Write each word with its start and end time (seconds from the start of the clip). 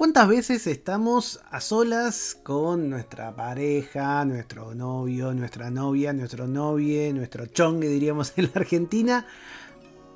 ¿Cuántas 0.00 0.28
veces 0.28 0.66
estamos 0.66 1.42
a 1.50 1.60
solas 1.60 2.34
con 2.42 2.88
nuestra 2.88 3.36
pareja, 3.36 4.24
nuestro 4.24 4.74
novio, 4.74 5.34
nuestra 5.34 5.70
novia, 5.70 6.14
nuestro 6.14 6.46
novie, 6.46 7.12
nuestro 7.12 7.44
chongue, 7.44 7.86
diríamos 7.86 8.32
en 8.36 8.44
la 8.44 8.52
Argentina? 8.54 9.26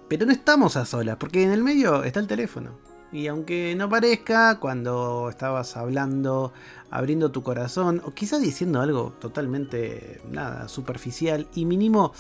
Pero 0.09 0.24
no 0.24 0.32
estamos 0.32 0.78
a 0.78 0.86
solas, 0.86 1.18
porque 1.18 1.42
en 1.42 1.50
el 1.50 1.62
medio 1.62 2.02
está 2.02 2.18
el 2.18 2.26
teléfono. 2.26 2.78
Y 3.12 3.26
aunque 3.26 3.74
no 3.76 3.90
parezca, 3.90 4.59
cuando 4.59 5.28
estabas 5.28 5.76
hablando, 5.76 6.54
abriendo 6.88 7.30
tu 7.30 7.42
corazón, 7.42 8.01
o 8.06 8.12
quizás 8.12 8.40
diciendo 8.40 8.80
algo 8.80 9.12
totalmente, 9.20 10.23
nada, 10.30 10.66
superficial 10.68 11.46
y 11.54 11.66
mínimo, 11.66 12.14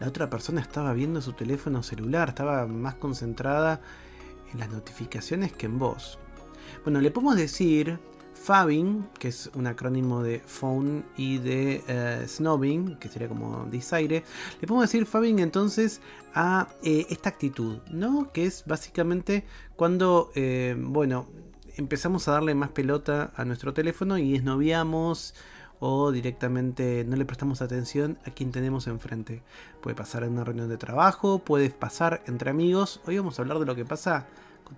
la 0.00 0.06
otra 0.06 0.28
persona 0.28 0.60
estaba 0.60 0.92
viendo 0.92 1.22
su 1.22 1.32
teléfono 1.32 1.82
celular, 1.82 2.28
estaba 2.28 2.66
más 2.66 2.96
concentrada 2.96 3.80
en 4.52 4.58
las 4.58 4.68
notificaciones 4.68 5.54
que 5.54 5.64
en 5.64 5.78
vos. 5.78 6.18
Bueno, 6.84 7.00
le 7.00 7.10
podemos 7.10 7.36
decir 7.36 7.98
Fabing, 8.42 9.08
que 9.20 9.28
es 9.28 9.50
un 9.54 9.68
acrónimo 9.68 10.22
de 10.22 10.40
phone 10.40 11.04
y 11.16 11.38
de 11.38 11.84
uh, 11.86 12.26
snobbing, 12.26 12.96
que 12.96 13.08
sería 13.08 13.28
como 13.28 13.66
desaire. 13.66 14.24
Le 14.60 14.66
podemos 14.66 14.90
decir 14.90 15.06
Fabing 15.06 15.38
entonces 15.38 16.00
a 16.34 16.68
eh, 16.82 17.06
esta 17.08 17.28
actitud, 17.28 17.78
¿no? 17.90 18.32
Que 18.32 18.46
es 18.46 18.64
básicamente 18.66 19.44
cuando, 19.76 20.32
eh, 20.34 20.74
bueno, 20.76 21.28
empezamos 21.76 22.26
a 22.26 22.32
darle 22.32 22.54
más 22.54 22.70
pelota 22.72 23.32
a 23.36 23.44
nuestro 23.44 23.72
teléfono 23.74 24.18
y 24.18 24.34
esnoviamos 24.34 25.34
o 25.78 26.10
directamente 26.10 27.04
no 27.06 27.16
le 27.16 27.24
prestamos 27.24 27.62
atención 27.62 28.18
a 28.26 28.30
quien 28.30 28.50
tenemos 28.50 28.88
enfrente. 28.88 29.42
Puede 29.80 29.94
pasar 29.94 30.24
en 30.24 30.32
una 30.32 30.44
reunión 30.44 30.68
de 30.68 30.78
trabajo, 30.78 31.38
puede 31.38 31.70
pasar 31.70 32.22
entre 32.26 32.50
amigos. 32.50 33.00
Hoy 33.06 33.18
vamos 33.18 33.38
a 33.38 33.42
hablar 33.42 33.58
de 33.60 33.66
lo 33.66 33.74
que 33.74 33.84
pasa 33.84 34.26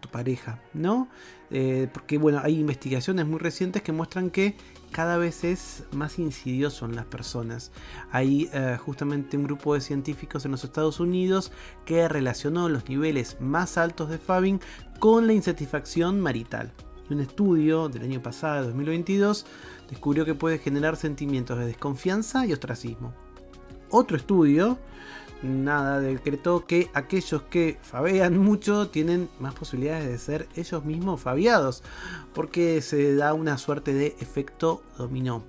tu 0.01 0.09
pareja, 0.09 0.61
¿no? 0.73 1.09
Eh, 1.51 1.89
porque 1.93 2.19
bueno, 2.19 2.41
hay 2.43 2.59
investigaciones 2.59 3.27
muy 3.27 3.39
recientes 3.39 3.83
que 3.83 3.93
muestran 3.93 4.31
que 4.31 4.57
cada 4.91 5.17
vez 5.19 5.45
es 5.45 5.85
más 5.93 6.19
insidioso 6.19 6.87
en 6.87 6.97
las 6.97 7.05
personas. 7.05 7.73
Hay 8.13 8.49
eh, 8.53 8.79
justamente 8.81 9.37
un 9.37 9.45
grupo 9.45 9.75
de 9.75 9.81
científicos 9.81 10.45
en 10.45 10.53
los 10.53 10.65
Estados 10.65 11.01
Unidos 11.01 11.53
que 11.85 12.09
relacionó 12.09 12.69
los 12.69 12.89
niveles 12.89 13.37
más 13.41 13.77
altos 13.77 14.09
de 14.09 14.19
Fabing 14.19 14.61
con 14.99 15.27
la 15.27 15.33
insatisfacción 15.33 16.21
marital. 16.21 16.73
Un 17.11 17.21
estudio 17.21 17.89
del 17.89 18.05
año 18.05 18.23
pasado, 18.23 18.67
2022, 18.67 19.47
descubrió 19.91 20.25
que 20.25 20.35
puede 20.35 20.59
generar 20.59 20.97
sentimientos 20.97 21.59
de 21.59 21.67
desconfianza 21.67 22.47
y 22.47 22.53
ostracismo. 22.53 23.13
Otro 23.91 24.17
estudio 24.17 24.79
nada 25.45 26.01
decretó 26.01 26.67
que 26.67 26.91
aquellos 26.95 27.43
que 27.43 27.79
fabean 27.83 28.39
mucho 28.39 28.89
tienen 28.89 29.29
más 29.39 29.55
posibilidades 29.55 30.09
de 30.09 30.19
ser 30.19 30.49
ellos 30.57 30.85
mismos 30.85 31.21
fabiados, 31.21 31.83
porque 32.33 32.81
se 32.83 33.15
da 33.15 33.35
una 33.35 33.59
suerte 33.59 33.93
de 33.95 34.17
efecto 34.21 34.83
dominó. 34.99 35.45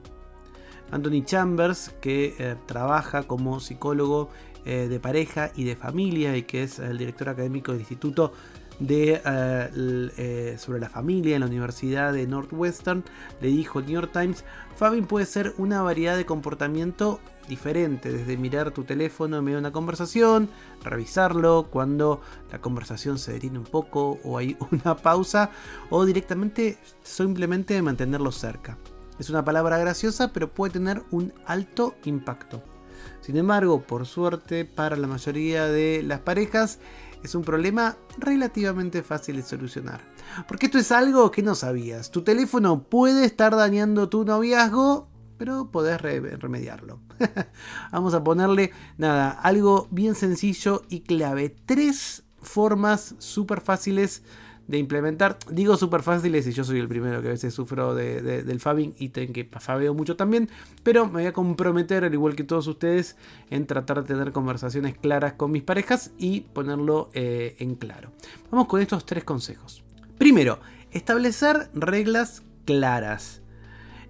Anthony 0.91 1.23
Chambers, 1.25 1.89
que 2.01 2.35
eh, 2.37 2.55
trabaja 2.67 3.23
como 3.23 3.59
psicólogo 3.59 4.29
eh, 4.65 4.87
de 4.89 4.99
pareja 4.99 5.51
y 5.55 5.63
de 5.63 5.75
familia 5.75 6.35
y 6.37 6.43
que 6.43 6.63
es 6.63 6.79
el 6.79 6.97
director 6.97 7.29
académico 7.29 7.71
del 7.71 7.81
Instituto 7.81 8.33
de, 8.79 9.21
eh, 9.25 10.55
sobre 10.57 10.79
la 10.79 10.89
familia 10.89 11.35
en 11.35 11.41
la 11.41 11.47
Universidad 11.47 12.13
de 12.13 12.27
Northwestern, 12.27 13.03
le 13.41 13.47
dijo 13.47 13.79
el 13.79 13.85
New 13.85 13.95
York 13.95 14.11
Times, 14.11 14.43
Fabin 14.75 15.05
puede 15.05 15.25
ser 15.25 15.53
una 15.57 15.81
variedad 15.81 16.17
de 16.17 16.25
comportamiento 16.25 17.19
diferente, 17.47 18.11
desde 18.11 18.37
mirar 18.37 18.71
tu 18.71 18.83
teléfono 18.83 19.37
en 19.37 19.43
medio 19.43 19.57
de 19.57 19.61
una 19.61 19.71
conversación, 19.71 20.49
revisarlo 20.83 21.67
cuando 21.69 22.21
la 22.51 22.59
conversación 22.59 23.19
se 23.19 23.33
detiene 23.33 23.59
un 23.59 23.65
poco 23.65 24.19
o 24.23 24.37
hay 24.37 24.57
una 24.71 24.97
pausa, 24.97 25.51
o 25.89 26.05
directamente 26.05 26.77
simplemente 27.03 27.81
mantenerlo 27.81 28.31
cerca. 28.31 28.77
Es 29.19 29.29
una 29.29 29.45
palabra 29.45 29.77
graciosa, 29.77 30.33
pero 30.33 30.51
puede 30.51 30.73
tener 30.73 31.03
un 31.11 31.33
alto 31.45 31.95
impacto. 32.03 32.61
Sin 33.21 33.37
embargo, 33.37 33.81
por 33.81 34.05
suerte, 34.05 34.65
para 34.65 34.97
la 34.97 35.07
mayoría 35.07 35.67
de 35.67 36.03
las 36.03 36.19
parejas, 36.19 36.79
es 37.25 37.35
un 37.35 37.43
problema 37.43 37.97
relativamente 38.17 39.03
fácil 39.03 39.37
de 39.37 39.43
solucionar. 39.43 40.01
Porque 40.47 40.67
esto 40.67 40.77
es 40.77 40.91
algo 40.91 41.31
que 41.31 41.43
no 41.43 41.55
sabías. 41.55 42.11
Tu 42.11 42.23
teléfono 42.23 42.83
puede 42.83 43.25
estar 43.25 43.55
dañando 43.55 44.09
tu 44.09 44.25
noviazgo 44.25 45.09
pero 45.37 45.69
podés 45.69 46.01
remediarlo. 46.01 47.01
Vamos 47.91 48.13
a 48.13 48.23
ponerle 48.23 48.71
nada, 48.97 49.31
algo 49.31 49.87
bien 49.91 50.15
sencillo 50.15 50.83
y 50.89 51.01
clave. 51.01 51.49
Tres 51.49 52.23
formas 52.41 53.15
súper 53.19 53.61
fáciles 53.61 54.23
de 54.67 54.77
implementar. 54.77 55.37
Digo 55.49 55.77
súper 55.77 56.01
fáciles 56.01 56.47
y 56.47 56.51
yo 56.51 56.63
soy 56.63 56.79
el 56.79 56.87
primero 56.87 57.21
que 57.21 57.27
a 57.27 57.31
veces 57.31 57.53
sufro 57.53 57.93
del 57.95 58.59
fabbing 58.59 58.95
y 58.97 59.09
tengo 59.09 59.33
que 59.33 59.45
fabeo 59.59 59.93
mucho 59.93 60.15
también. 60.15 60.49
Pero 60.83 61.05
me 61.05 61.13
voy 61.13 61.25
a 61.25 61.33
comprometer, 61.33 62.03
al 62.03 62.13
igual 62.13 62.35
que 62.35 62.43
todos 62.43 62.67
ustedes, 62.67 63.15
en 63.49 63.67
tratar 63.67 64.01
de 64.01 64.13
tener 64.13 64.31
conversaciones 64.31 64.97
claras 64.97 65.33
con 65.33 65.51
mis 65.51 65.63
parejas 65.63 66.11
y 66.17 66.41
ponerlo 66.41 67.09
eh, 67.13 67.55
en 67.59 67.75
claro. 67.75 68.11
Vamos 68.51 68.67
con 68.67 68.81
estos 68.81 69.05
tres 69.05 69.23
consejos. 69.23 69.83
Primero, 70.17 70.59
establecer 70.91 71.69
reglas 71.73 72.43
claras 72.65 73.41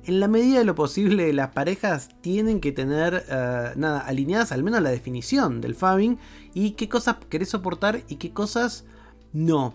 en 0.08 0.20
la 0.20 0.28
medida 0.28 0.60
de 0.60 0.66
lo 0.66 0.76
posible, 0.76 1.34
las 1.34 1.50
parejas 1.50 2.10
tienen 2.22 2.60
que 2.60 2.72
tener 2.72 3.26
eh, 3.28 3.72
nada, 3.76 4.02
alineadas 4.02 4.52
al 4.52 4.62
menos 4.62 4.82
la 4.82 4.92
definición 4.92 5.62
del 5.62 5.74
fabbing 5.74 6.20
y 6.54 6.72
qué 6.72 6.88
cosas 6.88 7.18
querés 7.28 7.50
soportar 7.50 8.04
y 8.08 8.18
qué 8.18 8.32
cosas 8.32 8.86
no. 9.34 9.74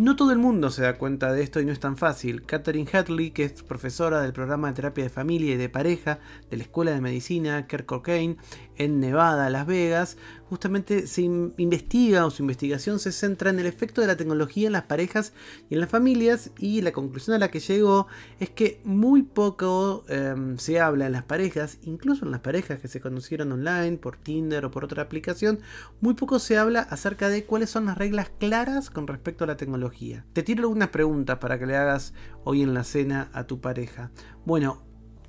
No 0.00 0.16
todo 0.16 0.32
el 0.32 0.38
mundo 0.38 0.70
se 0.70 0.80
da 0.80 0.96
cuenta 0.96 1.30
de 1.30 1.42
esto 1.42 1.60
y 1.60 1.66
no 1.66 1.72
es 1.72 1.78
tan 1.78 1.98
fácil. 1.98 2.46
Catherine 2.46 2.88
Hadley, 2.90 3.32
que 3.32 3.44
es 3.44 3.62
profesora 3.62 4.22
del 4.22 4.32
programa 4.32 4.68
de 4.68 4.72
terapia 4.72 5.04
de 5.04 5.10
familia 5.10 5.52
y 5.52 5.58
de 5.58 5.68
pareja 5.68 6.20
de 6.48 6.56
la 6.56 6.62
Escuela 6.62 6.92
de 6.92 7.02
Medicina 7.02 7.66
Kirk 7.66 7.84
Cocaine 7.84 8.38
en 8.76 8.98
Nevada, 8.98 9.50
Las 9.50 9.66
Vegas, 9.66 10.16
justamente 10.50 11.06
se 11.06 11.22
investiga 11.22 12.26
o 12.26 12.30
su 12.30 12.42
investigación 12.42 12.98
se 12.98 13.12
centra 13.12 13.50
en 13.50 13.60
el 13.60 13.66
efecto 13.66 14.00
de 14.00 14.08
la 14.08 14.16
tecnología 14.16 14.66
en 14.66 14.72
las 14.72 14.82
parejas 14.82 15.32
y 15.68 15.74
en 15.74 15.80
las 15.80 15.88
familias 15.88 16.50
y 16.58 16.82
la 16.82 16.90
conclusión 16.90 17.36
a 17.36 17.38
la 17.38 17.52
que 17.52 17.60
llegó 17.60 18.08
es 18.40 18.50
que 18.50 18.80
muy 18.82 19.22
poco 19.22 20.04
em, 20.08 20.58
se 20.58 20.80
habla 20.80 21.06
en 21.06 21.12
las 21.12 21.22
parejas, 21.22 21.78
incluso 21.82 22.24
en 22.24 22.32
las 22.32 22.40
parejas 22.40 22.80
que 22.80 22.88
se 22.88 23.00
conocieron 23.00 23.52
online 23.52 23.98
por 23.98 24.16
Tinder 24.16 24.64
o 24.64 24.72
por 24.72 24.84
otra 24.84 25.04
aplicación, 25.04 25.60
muy 26.00 26.14
poco 26.14 26.40
se 26.40 26.58
habla 26.58 26.80
acerca 26.80 27.28
de 27.28 27.44
cuáles 27.44 27.70
son 27.70 27.86
las 27.86 27.96
reglas 27.96 28.32
claras 28.40 28.90
con 28.90 29.06
respecto 29.06 29.44
a 29.44 29.46
la 29.46 29.56
tecnología. 29.56 30.26
Te 30.32 30.42
tiro 30.42 30.62
algunas 30.62 30.88
preguntas 30.88 31.38
para 31.38 31.60
que 31.60 31.66
le 31.66 31.76
hagas 31.76 32.12
hoy 32.42 32.62
en 32.62 32.74
la 32.74 32.82
cena 32.82 33.30
a 33.32 33.44
tu 33.44 33.60
pareja. 33.60 34.10
Bueno, 34.44 34.82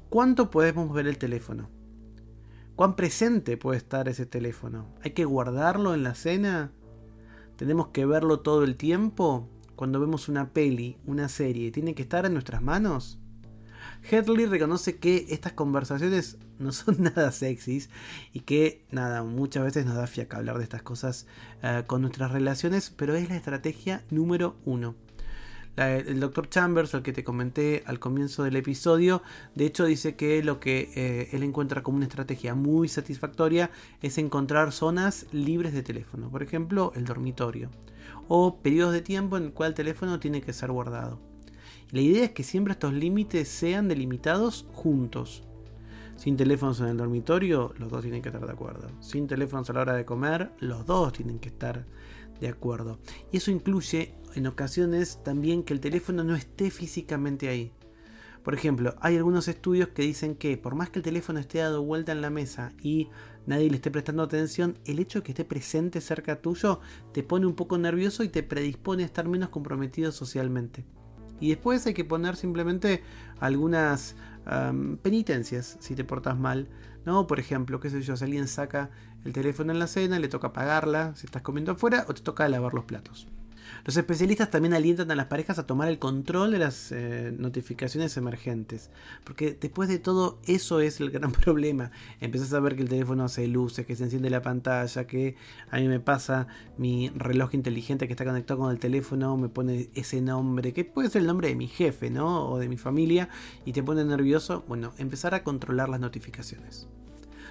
¿cuánto 0.09 0.49
podemos 0.49 0.91
ver 0.91 1.05
el 1.05 1.19
teléfono? 1.19 1.80
¿Cuán 2.75 2.95
presente 2.95 3.57
puede 3.57 3.77
estar 3.77 4.07
ese 4.07 4.25
teléfono? 4.25 4.87
¿Hay 5.03 5.11
que 5.11 5.25
guardarlo 5.25 5.93
en 5.93 6.03
la 6.03 6.15
cena? 6.15 6.71
¿Tenemos 7.55 7.89
que 7.89 8.05
verlo 8.05 8.39
todo 8.39 8.63
el 8.63 8.75
tiempo? 8.75 9.47
Cuando 9.75 9.99
vemos 9.99 10.29
una 10.29 10.51
peli, 10.51 10.97
una 11.05 11.27
serie, 11.27 11.71
¿tiene 11.71 11.93
que 11.93 12.01
estar 12.01 12.25
en 12.25 12.33
nuestras 12.33 12.61
manos? 12.61 13.19
Headley 14.09 14.45
reconoce 14.45 14.97
que 14.97 15.27
estas 15.29 15.53
conversaciones 15.53 16.37
no 16.59 16.71
son 16.71 17.03
nada 17.03 17.31
sexys 17.31 17.89
y 18.31 18.41
que, 18.41 18.85
nada, 18.91 19.23
muchas 19.23 19.63
veces 19.63 19.85
nos 19.85 19.95
da 19.95 20.07
fiaca 20.07 20.37
hablar 20.37 20.57
de 20.57 20.63
estas 20.63 20.81
cosas 20.81 21.27
uh, 21.63 21.85
con 21.85 22.01
nuestras 22.01 22.31
relaciones, 22.31 22.89
pero 22.89 23.15
es 23.15 23.29
la 23.29 23.35
estrategia 23.35 24.03
número 24.09 24.55
uno 24.65 24.95
el 25.77 26.19
doctor 26.19 26.49
Chambers, 26.49 26.93
al 26.93 27.01
que 27.01 27.13
te 27.13 27.23
comenté 27.23 27.83
al 27.85 27.99
comienzo 27.99 28.43
del 28.43 28.57
episodio, 28.57 29.21
de 29.55 29.65
hecho 29.65 29.85
dice 29.85 30.15
que 30.15 30.43
lo 30.43 30.59
que 30.59 30.91
eh, 30.95 31.29
él 31.31 31.43
encuentra 31.43 31.81
como 31.81 31.97
una 31.97 32.05
estrategia 32.05 32.55
muy 32.55 32.87
satisfactoria 32.89 33.71
es 34.01 34.17
encontrar 34.17 34.73
zonas 34.73 35.27
libres 35.31 35.73
de 35.73 35.81
teléfono, 35.81 36.29
por 36.29 36.43
ejemplo 36.43 36.91
el 36.95 37.05
dormitorio, 37.05 37.69
o 38.27 38.57
periodos 38.57 38.93
de 38.93 39.01
tiempo 39.01 39.37
en 39.37 39.43
el 39.45 39.53
cual 39.53 39.69
el 39.69 39.75
teléfono 39.75 40.19
tiene 40.19 40.41
que 40.41 40.53
ser 40.53 40.71
guardado. 40.71 41.19
la 41.91 42.01
idea 42.01 42.25
es 42.25 42.31
que 42.31 42.43
siempre 42.43 42.73
estos 42.73 42.93
límites 42.93 43.47
sean 43.47 43.87
delimitados 43.87 44.65
juntos. 44.73 45.43
Sin 46.15 46.37
teléfonos 46.37 46.79
en 46.81 46.87
el 46.87 46.97
dormitorio, 46.97 47.73
los 47.79 47.89
dos 47.89 48.03
tienen 48.03 48.21
que 48.21 48.29
estar 48.29 48.45
de 48.45 48.51
acuerdo. 48.51 48.89
Sin 48.99 49.25
teléfonos 49.25 49.69
a 49.69 49.73
la 49.73 49.81
hora 49.81 49.95
de 49.95 50.05
comer, 50.05 50.51
los 50.59 50.85
dos 50.85 51.13
tienen 51.13 51.39
que 51.39 51.49
estar 51.49 51.85
de 52.41 52.49
acuerdo. 52.49 52.99
Y 53.31 53.37
eso 53.37 53.51
incluye 53.51 54.13
en 54.35 54.47
ocasiones 54.47 55.19
también 55.23 55.63
que 55.63 55.73
el 55.73 55.79
teléfono 55.79 56.23
no 56.25 56.35
esté 56.35 56.71
físicamente 56.71 57.47
ahí. 57.47 57.71
Por 58.43 58.55
ejemplo, 58.55 58.95
hay 58.99 59.15
algunos 59.15 59.47
estudios 59.47 59.89
que 59.89 60.01
dicen 60.01 60.35
que 60.35 60.57
por 60.57 60.73
más 60.73 60.89
que 60.89 60.99
el 60.99 61.03
teléfono 61.03 61.39
esté 61.39 61.59
dado 61.59 61.83
vuelta 61.83 62.11
en 62.11 62.21
la 62.21 62.31
mesa 62.31 62.73
y 62.81 63.09
nadie 63.45 63.69
le 63.69 63.75
esté 63.75 63.91
prestando 63.91 64.23
atención, 64.23 64.79
el 64.85 64.99
hecho 64.99 65.19
de 65.19 65.23
que 65.23 65.31
esté 65.31 65.45
presente 65.45 66.01
cerca 66.01 66.41
tuyo 66.41 66.81
te 67.13 67.21
pone 67.21 67.45
un 67.45 67.53
poco 67.53 67.77
nervioso 67.77 68.23
y 68.23 68.29
te 68.29 68.41
predispone 68.41 69.03
a 69.03 69.05
estar 69.05 69.27
menos 69.27 69.49
comprometido 69.49 70.11
socialmente. 70.11 70.83
Y 71.39 71.49
después 71.49 71.85
hay 71.85 71.93
que 71.93 72.05
poner 72.05 72.35
simplemente 72.35 73.03
algunas 73.39 74.15
penitencias 75.03 75.77
si 75.79 75.93
te 75.93 76.03
portas 76.03 76.37
mal. 76.37 76.67
¿no? 77.05 77.27
Por 77.27 77.39
ejemplo, 77.39 77.79
qué 77.79 77.89
sé 77.89 78.01
yo, 78.01 78.15
si 78.15 78.23
alguien 78.23 78.47
saca 78.47 78.89
el 79.25 79.33
teléfono 79.33 79.71
en 79.71 79.79
la 79.79 79.87
cena, 79.87 80.19
le 80.19 80.27
toca 80.27 80.53
pagarla 80.53 81.13
si 81.15 81.25
estás 81.25 81.41
comiendo 81.41 81.73
afuera 81.73 82.05
o 82.07 82.13
te 82.13 82.21
toca 82.21 82.47
lavar 82.49 82.73
los 82.73 82.85
platos. 82.85 83.27
Los 83.83 83.97
especialistas 83.97 84.51
también 84.51 84.75
alientan 84.75 85.09
a 85.09 85.15
las 85.15 85.25
parejas 85.25 85.57
a 85.57 85.65
tomar 85.65 85.87
el 85.87 85.97
control 85.97 86.51
de 86.51 86.59
las 86.59 86.91
eh, 86.91 87.33
notificaciones 87.35 88.15
emergentes. 88.15 88.91
Porque 89.23 89.57
después 89.59 89.89
de 89.89 89.97
todo, 89.97 90.39
eso 90.45 90.81
es 90.81 90.99
el 90.99 91.09
gran 91.09 91.31
problema. 91.31 91.91
Empezás 92.19 92.53
a 92.53 92.59
ver 92.59 92.75
que 92.75 92.83
el 92.83 92.89
teléfono 92.89 93.23
hace 93.23 93.47
luces, 93.47 93.85
que 93.85 93.95
se 93.95 94.03
enciende 94.03 94.29
la 94.29 94.43
pantalla, 94.43 95.07
que 95.07 95.35
a 95.71 95.77
mí 95.77 95.87
me 95.87 95.99
pasa 95.99 96.47
mi 96.77 97.09
reloj 97.15 97.55
inteligente 97.55 98.05
que 98.05 98.13
está 98.13 98.25
conectado 98.25 98.59
con 98.59 98.71
el 98.71 98.79
teléfono, 98.79 99.35
me 99.37 99.49
pone 99.49 99.89
ese 99.95 100.21
nombre, 100.21 100.73
que 100.73 100.85
puede 100.85 101.09
ser 101.09 101.21
el 101.21 101.27
nombre 101.27 101.47
de 101.47 101.55
mi 101.55 101.67
jefe, 101.67 102.11
¿no? 102.11 102.49
O 102.49 102.59
de 102.59 102.69
mi 102.69 102.77
familia, 102.77 103.29
y 103.65 103.73
te 103.73 103.81
pone 103.81 104.03
nervioso. 104.03 104.63
Bueno, 104.67 104.93
empezar 104.99 105.33
a 105.33 105.43
controlar 105.43 105.89
las 105.89 105.99
notificaciones. 105.99 106.87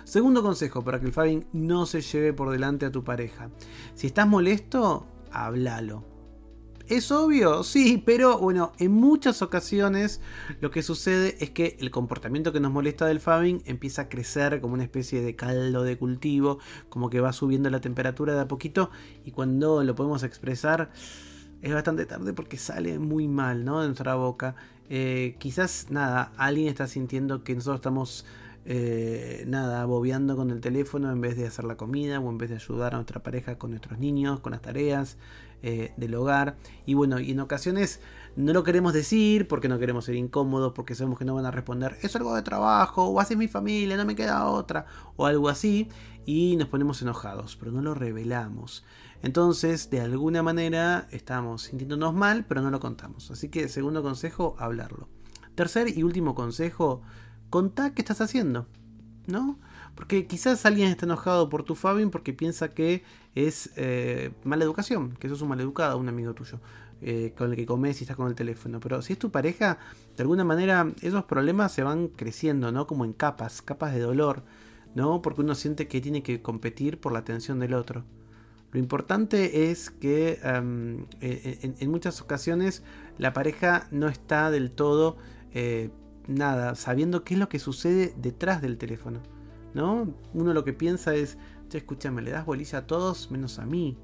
Segundo 0.05 0.43
consejo 0.43 0.83
para 0.83 1.01
que 1.01 1.07
el 1.07 1.13
fabbing 1.13 1.47
no 1.53 1.87
se 1.87 2.01
lleve 2.01 2.33
por 2.33 2.51
delante 2.51 2.87
a 2.87 2.93
tu 2.93 3.05
pareja. 3.05 3.51
Si 3.95 4.07
estás 4.07 4.27
molesto, 4.27 5.07
háblalo. 5.33 6.05
¿Es 6.91 7.13
obvio? 7.13 7.63
Sí, 7.63 8.03
pero 8.05 8.37
bueno, 8.39 8.73
en 8.79 8.91
muchas 8.91 9.43
ocasiones 9.43 10.21
lo 10.61 10.73
que 10.73 10.83
sucede 10.83 11.37
es 11.39 11.51
que 11.51 11.77
el 11.79 11.93
comportamiento 11.93 12.53
que 12.53 12.59
nos 12.59 12.73
molesta 12.73 13.07
del 13.07 13.21
fabbing 13.21 13.63
empieza 13.65 14.03
a 14.03 14.09
crecer 14.09 14.61
como 14.61 14.75
una 14.75 14.83
especie 14.83 15.23
de 15.23 15.37
caldo 15.37 15.85
de 15.85 15.97
cultivo, 15.97 16.59
como 16.89 17.09
que 17.09 17.21
va 17.21 17.33
subiendo 17.33 17.71
la 17.71 17.81
temperatura 17.81 18.35
de 18.35 18.41
a 18.41 18.49
poquito 18.49 18.91
y 19.25 19.31
cuando 19.31 19.85
lo 19.85 19.95
podemos 19.95 20.25
expresar 20.25 20.91
es 21.63 21.73
bastante 21.73 22.07
tarde 22.07 22.33
porque 22.33 22.57
sale 22.57 22.99
muy 22.99 23.29
mal, 23.29 23.65
¿no? 23.65 23.83
De 23.83 23.87
nuestra 23.87 24.17
boca. 24.17 24.57
Eh, 24.89 25.37
quizás 25.39 25.87
nada, 25.91 26.33
alguien 26.37 26.67
está 26.67 26.89
sintiendo 26.89 27.45
que 27.45 27.55
nosotros 27.55 27.77
estamos 27.77 28.27
eh, 28.73 29.43
nada, 29.49 29.85
bobeando 29.85 30.37
con 30.37 30.53
el 30.53 30.61
teléfono 30.61 31.11
en 31.11 31.21
vez 31.21 31.37
de 31.37 31.45
hacer 31.45 31.65
la 31.65 31.77
comida 31.77 32.21
o 32.21 32.31
en 32.31 32.39
vez 32.39 32.51
de 32.51 32.55
ayudar 32.55 32.95
a 32.95 32.99
nuestra 32.99 33.21
pareja 33.21 33.59
con 33.59 33.71
nuestros 33.71 33.99
niños, 33.99 34.39
con 34.39 34.53
las 34.53 34.63
tareas 34.63 35.17
eh, 35.65 35.93
del 35.97 36.15
hogar. 36.15 36.57
Y 36.87 36.95
bueno, 36.95 37.19
y 37.19 37.33
en 37.33 37.41
ocasiones 37.41 38.01
no 38.37 38.53
lo 38.53 38.63
queremos 38.63 38.93
decir 38.93 39.49
porque 39.49 39.69
no 39.69 39.81
queremos 39.81 40.05
ser 40.05 40.15
incómodos, 40.15 40.73
porque 40.73 40.95
sabemos 40.95 41.19
que 41.19 41.25
no 41.25 41.35
van 41.35 41.47
a 41.47 41.51
responder, 41.51 41.99
es 42.03 42.15
algo 42.15 42.33
de 42.33 42.43
trabajo, 42.43 43.07
o 43.07 43.19
hace 43.19 43.35
mi 43.35 43.49
familia, 43.49 43.97
no 43.97 44.05
me 44.05 44.15
queda 44.15 44.47
otra, 44.47 44.87
o 45.17 45.27
algo 45.27 45.49
así, 45.49 45.89
y 46.25 46.55
nos 46.55 46.69
ponemos 46.69 47.03
enojados, 47.03 47.57
pero 47.57 47.73
no 47.73 47.83
lo 47.83 47.95
revelamos. 47.95 48.85
Entonces, 49.25 49.91
de 49.91 50.01
alguna 50.01 50.45
manera, 50.45 51.09
estamos 51.11 51.63
sintiéndonos 51.63 52.15
mal, 52.15 52.45
pero 52.47 52.63
no 52.63 52.71
lo 52.71 52.79
contamos. 52.79 53.33
Así 53.33 53.49
que, 53.49 53.69
segundo 53.69 54.01
consejo, 54.05 54.55
hablarlo. 54.61 55.09
Tercer 55.57 55.89
y 55.99 56.05
último 56.05 56.37
consejo, 56.37 57.03
contá 57.51 57.93
qué 57.93 58.03
estás 58.03 58.21
haciendo, 58.21 58.67
¿no? 59.27 59.59
Porque 59.95 60.27
quizás 60.27 60.65
alguien 60.65 60.89
está 60.89 61.05
enojado 61.05 61.49
por 61.49 61.65
tu 61.65 61.75
Fabin 61.75 62.11
porque 62.11 62.33
piensa 62.33 62.71
que 62.71 63.03
es 63.35 63.71
eh, 63.77 64.31
mala 64.45 64.65
educación, 64.65 65.17
que 65.19 65.29
sos 65.29 65.43
un 65.43 65.49
maleducado, 65.49 65.99
un 65.99 66.09
amigo 66.09 66.33
tuyo, 66.33 66.61
eh, 67.03 67.35
con 67.37 67.51
el 67.51 67.57
que 67.57 67.67
comes 67.67 68.01
y 68.01 68.05
estás 68.05 68.17
con 68.17 68.29
el 68.29 68.35
teléfono. 68.35 68.81
Pero 68.81 69.03
si 69.03 69.13
es 69.13 69.19
tu 69.19 69.31
pareja, 69.31 69.79
de 70.17 70.23
alguna 70.23 70.45
manera 70.45 70.91
esos 71.03 71.25
problemas 71.25 71.73
se 71.73 71.83
van 71.83 72.09
creciendo, 72.09 72.73
¿no? 72.73 72.87
Como 72.87 73.05
en 73.05 73.13
capas, 73.13 73.63
capas 73.63 73.93
de 73.93 74.01
dolor, 74.01 74.43
¿no? 74.95 75.21
Porque 75.23 75.43
uno 75.43 75.55
siente 75.55 75.89
que 75.89 76.01
tiene 76.01 76.23
que 76.23 76.41
competir 76.41 76.99
por 76.99 77.13
la 77.13 77.19
atención 77.19 77.59
del 77.59 77.75
otro. 77.75 78.05
Lo 78.73 78.79
importante 78.79 79.71
es 79.71 79.91
que 79.91 80.39
em, 80.45 81.07
e, 81.21 81.75
en, 81.79 81.91
muchas 81.91 82.21
ocasiones 82.21 82.85
la 83.19 83.33
pareja 83.33 83.89
no 83.91 84.09
está 84.09 84.51
del 84.51 84.71
todo 84.71 85.17
eh, 85.53 85.91
nada, 86.31 86.75
sabiendo 86.75 87.25
qué 87.25 87.35
es 87.35 87.41
lo 87.41 87.49
que 87.49 87.59
sucede 87.59 88.15
detrás 88.17 88.63
del 88.63 88.79
teléfono. 88.79 89.21
¿No? 89.75 90.13
Uno 90.35 90.53
lo 90.53 90.65
que 90.65 90.73
piensa 90.73 91.15
es, 91.15 91.39
che, 91.69 91.79
escúchame, 91.79 92.23
le 92.23 92.33
das 92.33 92.45
bolilla 92.45 92.79
a 92.79 92.87
todos 92.87 93.31
menos 93.31 93.59
a 93.59 93.67
mí. 93.67 93.97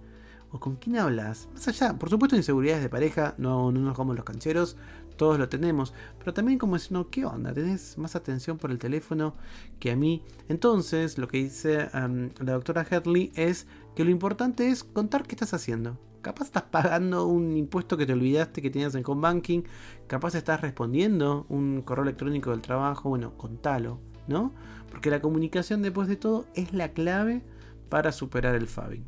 ¿O 0.53 0.61
con 0.61 0.77
quién 0.77 0.97
hablas? 0.97 1.49
Más 1.55 1.67
allá, 1.67 1.99
por 1.99 2.09
supuesto, 2.09 2.37
inseguridades 2.37 2.83
de 2.83 2.89
pareja, 2.89 3.35
no, 3.37 3.73
no 3.73 3.81
nos 3.81 3.97
como 3.97 4.15
los 4.15 4.25
cancheros, 4.25 4.77
todos 5.17 5.39
lo 5.39 5.49
tenemos. 5.49 5.93
Pero 6.19 6.35
también 6.35 6.59
como 6.59 6.77
es, 6.77 6.91
no, 6.91 7.11
¿qué 7.11 7.25
onda? 7.25 7.53
¿Tenés 7.53 7.99
más 7.99 8.15
atención 8.15 8.59
por 8.59 8.71
el 8.71 8.79
teléfono 8.79 9.35
que 9.81 9.91
a 9.91 9.97
mí? 9.97 10.23
Entonces, 10.49 11.19
lo 11.19 11.27
que 11.27 11.39
dice 11.39 11.89
la 11.93 12.53
doctora 12.53 12.87
Hertley 12.89 13.33
es 13.35 13.67
que 13.97 14.05
lo 14.05 14.11
importante 14.11 14.69
es 14.69 14.85
contar 14.85 15.25
qué 15.25 15.35
estás 15.35 15.55
haciendo. 15.55 15.99
Capaz 16.27 16.47
estás 16.47 16.65
pagando 16.65 17.25
un 17.29 17.57
impuesto 17.57 17.97
que 17.97 18.05
te 18.05 18.13
olvidaste 18.13 18.61
que 18.61 18.69
tenías 18.69 18.97
en 18.97 19.05
home 19.07 19.21
banking. 19.21 19.63
Capaz 20.09 20.35
estás 20.35 20.61
respondiendo 20.61 21.47
un 21.49 21.83
correo 21.83 22.03
electrónico 22.03 22.51
del 22.51 22.63
trabajo. 22.63 23.11
Bueno, 23.11 23.39
contalo, 23.39 24.01
¿no? 24.27 24.53
Porque 24.91 25.09
la 25.09 25.21
comunicación 25.21 25.83
después 25.83 26.09
de 26.09 26.17
todo 26.17 26.47
es 26.57 26.73
la 26.73 26.89
clave 26.89 27.45
para 27.89 28.11
superar 28.11 28.57
el 28.57 28.67
fabbing. 28.67 29.07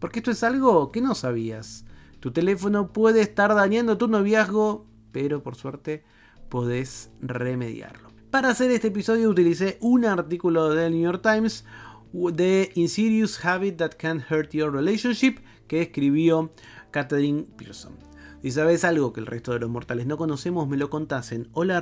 Porque 0.00 0.18
esto 0.18 0.32
es 0.32 0.42
algo 0.42 0.90
que 0.90 1.00
no 1.00 1.14
sabías. 1.14 1.84
Tu 2.18 2.32
teléfono 2.32 2.92
puede 2.92 3.20
estar 3.20 3.54
dañando 3.54 3.96
tu 3.96 4.08
noviazgo, 4.08 4.84
pero 5.12 5.44
por 5.44 5.54
suerte 5.54 6.02
podés 6.48 7.12
remediarlo. 7.20 8.08
Para 8.32 8.48
hacer 8.48 8.72
este 8.72 8.88
episodio 8.88 9.30
utilicé 9.30 9.78
un 9.80 10.04
artículo 10.04 10.70
del 10.70 10.90
New 10.90 11.04
York 11.04 11.22
Times 11.22 11.64
de 12.12 12.72
Insidious 12.74 13.44
Habit 13.44 13.76
That 13.76 13.92
Can 13.96 14.24
Hurt 14.28 14.50
Your 14.50 14.72
Relationship 14.72 15.36
que 15.68 15.82
escribió 15.82 16.52
Catherine 16.90 17.44
Pearson. 17.56 18.08
Si 18.42 18.50
sabes 18.52 18.84
algo 18.84 19.12
que 19.12 19.20
el 19.20 19.26
resto 19.26 19.52
de 19.52 19.58
los 19.58 19.70
mortales 19.70 20.06
no 20.06 20.16
conocemos, 20.16 20.68
me 20.68 20.76
lo 20.76 20.90
contás 20.90 21.32
en 21.32 21.48
hola 21.52 21.78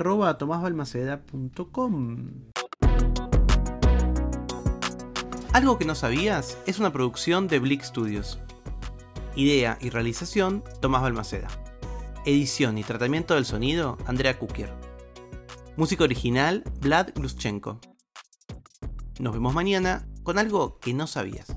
Algo 5.53 5.79
que 5.79 5.85
no 5.85 5.95
sabías 5.95 6.59
es 6.67 6.79
una 6.79 6.93
producción 6.93 7.47
de 7.49 7.59
Blick 7.59 7.83
Studios. 7.83 8.41
Idea 9.35 9.79
y 9.81 9.91
realización, 9.91 10.65
Tomás 10.81 11.03
Balmaceda. 11.03 11.49
Edición 12.25 12.79
y 12.79 12.85
tratamiento 12.85 13.35
del 13.35 13.45
sonido, 13.45 13.99
Andrea 14.07 14.39
Kukier. 14.39 14.73
Música 15.77 16.05
original, 16.05 16.65
Vlad 16.81 17.11
Gluschenko. 17.15 17.81
Nos 19.21 19.33
vemos 19.35 19.55
mañana 19.55 20.09
con 20.23 20.39
algo 20.39 20.79
que 20.81 20.95
no 20.95 21.07
sabías. 21.07 21.55